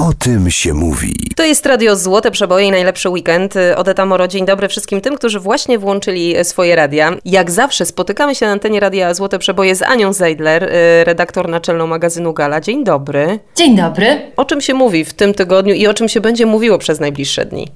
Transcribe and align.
O 0.00 0.12
tym 0.18 0.50
się 0.50 0.74
mówi. 0.74 1.14
To 1.36 1.44
jest 1.44 1.66
Radio 1.66 1.96
Złote 1.96 2.30
Przeboje 2.30 2.66
i 2.66 2.70
najlepszy 2.70 3.08
weekend. 3.08 3.54
Odeta 3.76 4.06
Moro, 4.06 4.28
dzień 4.28 4.46
dobry 4.46 4.68
wszystkim 4.68 5.00
tym, 5.00 5.16
którzy 5.16 5.40
właśnie 5.40 5.78
włączyli 5.78 6.34
swoje 6.42 6.76
radia. 6.76 7.10
Jak 7.24 7.50
zawsze 7.50 7.86
spotykamy 7.86 8.34
się 8.34 8.46
na 8.46 8.52
antenie 8.52 8.80
Radia 8.80 9.14
Złote 9.14 9.38
Przeboje 9.38 9.74
z 9.74 9.82
Anią 9.82 10.12
Zeidler, 10.12 10.64
y, 10.64 11.04
redaktor 11.04 11.48
naczelną 11.48 11.86
magazynu 11.86 12.32
Gala. 12.32 12.60
Dzień 12.60 12.84
dobry. 12.84 13.38
Dzień 13.56 13.76
dobry. 13.76 14.32
O 14.36 14.44
czym 14.44 14.60
się 14.60 14.74
mówi 14.74 15.04
w 15.04 15.14
tym 15.14 15.34
tygodniu 15.34 15.74
i 15.74 15.86
o 15.86 15.94
czym 15.94 16.08
się 16.08 16.20
będzie 16.20 16.46
mówiło 16.46 16.78
przez 16.78 17.00
najbliższe 17.00 17.44
dni? 17.44 17.68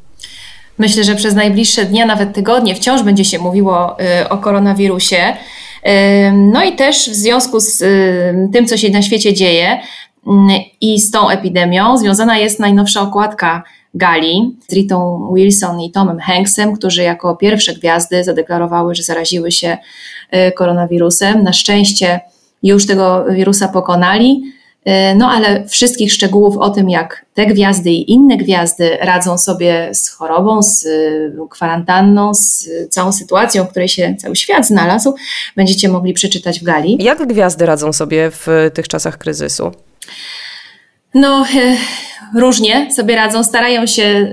Myślę, 0.79 1.05
że 1.05 1.15
przez 1.15 1.35
najbliższe 1.35 1.85
dni, 1.85 2.07
nawet 2.07 2.35
tygodnie 2.35 2.75
wciąż 2.75 3.03
będzie 3.03 3.25
się 3.25 3.39
mówiło 3.39 3.97
y, 4.23 4.29
o 4.29 4.39
koronawirusie. 4.39 5.37
Y, 5.87 6.33
no 6.33 6.65
i 6.65 6.73
też 6.73 7.11
w 7.11 7.15
związku 7.15 7.61
z 7.61 7.83
y, 7.83 8.49
tym, 8.53 8.67
co 8.67 8.77
się 8.77 8.91
na 8.91 9.03
świecie 9.03 9.35
dzieje 9.35 9.81
i 10.81 11.01
z 11.01 11.11
tą 11.11 11.31
epidemią, 11.31 11.97
związana 11.97 12.39
jest 12.39 12.61
najnowsza 12.61 13.01
okładka 13.01 13.63
gali 13.95 14.57
z 14.69 14.73
Ritą 14.73 15.31
Wilson 15.35 15.81
i 15.81 15.91
Tomem 15.91 16.19
Hanksem, 16.19 16.77
którzy 16.77 17.03
jako 17.03 17.37
pierwsze 17.37 17.75
gwiazdy 17.75 18.25
zadeklarowały, 18.25 18.95
że 18.95 19.03
zaraziły 19.03 19.53
się 19.53 19.79
koronawirusem. 20.55 21.43
Na 21.43 21.53
szczęście 21.53 22.21
już 22.63 22.87
tego 22.87 23.25
wirusa 23.31 23.69
pokonali. 23.69 24.43
E, 24.85 25.15
no 25.15 25.31
ale 25.31 25.69
wszystkich 25.69 26.13
szczegółów 26.13 26.57
o 26.57 26.71
tym, 26.71 26.91
jak 26.91 27.27
te 27.35 27.47
gwiazdy 27.47 27.91
i 27.91 28.13
inne 28.13 28.37
gwiazdy 28.37 28.97
radzą 29.01 29.39
sobie 29.39 29.91
z 29.93 30.09
chorobą, 30.09 30.63
z 30.63 30.87
e, 30.87 30.91
kwarantanną, 31.51 32.35
z 32.35 32.69
całą 32.91 33.13
sytuacją, 33.13 33.65
w 33.65 33.69
której 33.69 33.89
się 33.89 34.15
cały 34.19 34.37
świat 34.37 34.67
znalazł, 34.67 35.15
będziecie 35.57 35.89
mogli 35.89 36.13
przeczytać 36.13 36.61
w 36.61 36.63
gali. 36.63 36.97
Jak 37.01 37.27
gwiazdy 37.27 37.67
radzą 37.67 37.93
sobie 37.93 38.31
w 38.31 38.47
tych 38.75 38.89
czasach 38.89 39.19
kryzysu? 39.19 39.73
No, 41.15 41.45
e, 41.57 41.77
różnie 42.41 42.93
sobie 42.93 43.17
radzą, 43.17 43.45
starają 43.45 43.87
się 43.87 44.31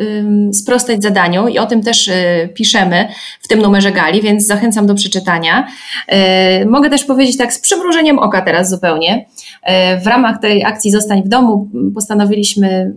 sprostać 0.54 1.04
zadaniu 1.04 1.48
i 1.48 1.60
o 1.60 1.66
tym 1.66 1.84
też 1.84 2.10
piszemy 2.54 3.08
w 3.42 3.48
tym 3.48 3.62
numerze 3.62 3.92
gali, 3.92 4.22
więc 4.22 4.46
zachęcam 4.46 4.88
do 4.88 4.96
przeczytania. 4.96 5.68
Mogę 6.66 6.90
też 6.90 7.04
powiedzieć 7.04 7.38
tak 7.38 7.54
z 7.54 7.60
przymrużeniem 7.60 8.20
oka 8.20 8.42
teraz 8.42 8.70
zupełnie. 8.70 9.26
W 10.04 10.08
ramach 10.08 10.40
tej 10.40 10.66
akcji 10.66 10.92
Zostań 10.92 11.24
w 11.24 11.28
domu 11.28 11.70
postanowiliśmy 11.96 12.94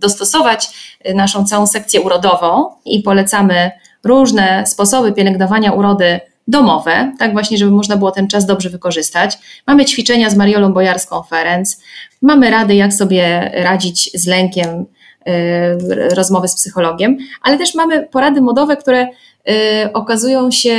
dostosować 0.00 0.68
naszą 1.14 1.44
całą 1.44 1.66
sekcję 1.66 2.00
urodową 2.00 2.66
i 2.84 3.02
polecamy 3.02 3.70
różne 4.04 4.66
sposoby 4.66 5.12
pielęgnowania 5.12 5.72
urody 5.72 6.20
domowe, 6.48 7.12
tak 7.18 7.32
właśnie, 7.32 7.58
żeby 7.58 7.70
można 7.70 7.96
było 7.96 8.10
ten 8.10 8.28
czas 8.28 8.46
dobrze 8.46 8.70
wykorzystać. 8.70 9.38
Mamy 9.66 9.84
ćwiczenia 9.84 10.30
z 10.30 10.36
Mariolą 10.36 10.72
Bojarską-Ferenc, 10.72 11.80
mamy 12.22 12.50
rady, 12.50 12.74
jak 12.74 12.92
sobie 12.92 13.50
radzić 13.54 14.10
z 14.14 14.26
lękiem, 14.26 14.86
y, 15.28 16.14
rozmowy 16.14 16.48
z 16.48 16.54
psychologiem, 16.54 17.18
ale 17.42 17.58
też 17.58 17.74
mamy 17.74 18.02
porady 18.02 18.40
modowe, 18.40 18.76
które 18.76 19.08
y, 19.08 19.92
okazują 19.92 20.50
się 20.50 20.78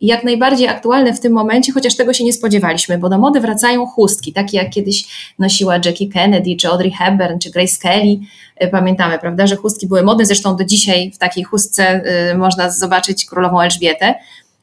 jak 0.00 0.24
najbardziej 0.24 0.68
aktualne 0.68 1.14
w 1.14 1.20
tym 1.20 1.32
momencie, 1.32 1.72
chociaż 1.72 1.96
tego 1.96 2.12
się 2.12 2.24
nie 2.24 2.32
spodziewaliśmy, 2.32 2.98
bo 2.98 3.08
do 3.08 3.18
mody 3.18 3.40
wracają 3.40 3.86
chustki, 3.86 4.32
takie 4.32 4.56
jak 4.56 4.70
kiedyś 4.70 5.04
nosiła 5.38 5.74
Jackie 5.74 6.08
Kennedy, 6.08 6.56
czy 6.56 6.68
Audrey 6.68 6.90
Hepburn, 6.90 7.38
czy 7.38 7.50
Grace 7.50 7.78
Kelly. 7.82 8.18
Y, 8.64 8.68
pamiętamy, 8.68 9.18
prawda, 9.18 9.46
że 9.46 9.56
chustki 9.56 9.86
były 9.86 10.02
modne, 10.02 10.26
zresztą 10.26 10.56
do 10.56 10.64
dzisiaj 10.64 11.10
w 11.10 11.18
takiej 11.18 11.44
chustce 11.44 12.02
można 12.36 12.70
zobaczyć 12.70 13.24
królową 13.24 13.60
Elżbietę. 13.60 14.14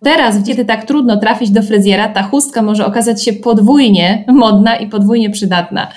Teraz, 0.03 0.35
kiedy 0.47 0.66
tak 0.66 0.85
trudno 0.85 1.17
trafić 1.17 1.49
do 1.49 1.61
fryzjera, 1.61 2.09
ta 2.09 2.23
chustka 2.23 2.61
może 2.61 2.85
okazać 2.85 3.23
się 3.23 3.33
podwójnie 3.33 4.25
modna 4.27 4.75
i 4.77 4.88
podwójnie 4.88 5.30
przydatna. 5.30 5.88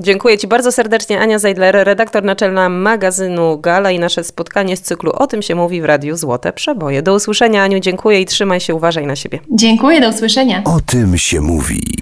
Dziękuję 0.00 0.38
Ci 0.38 0.46
bardzo 0.46 0.72
serdecznie, 0.72 1.20
Ania 1.20 1.38
Zeidler, 1.38 1.76
redaktor 1.84 2.24
naczelna 2.24 2.68
magazynu 2.68 3.58
Gala 3.58 3.90
i 3.90 3.98
nasze 3.98 4.24
spotkanie 4.24 4.76
z 4.76 4.82
cyklu 4.82 5.12
O 5.12 5.26
tym 5.26 5.42
się 5.42 5.54
mówi 5.54 5.82
w 5.82 5.84
Radiu 5.84 6.16
Złote 6.16 6.52
Przeboje. 6.52 7.02
Do 7.02 7.14
usłyszenia, 7.14 7.62
Aniu, 7.62 7.80
dziękuję 7.80 8.20
i 8.20 8.26
trzymaj 8.26 8.60
się, 8.60 8.74
uważaj 8.74 9.06
na 9.06 9.16
siebie. 9.16 9.38
Dziękuję, 9.50 10.00
do 10.00 10.08
usłyszenia. 10.08 10.62
O 10.64 10.80
tym 10.86 11.18
się 11.18 11.40
mówi. 11.40 11.94